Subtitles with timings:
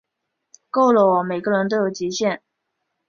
[0.71, 2.41] 够了喔，每个人都有极限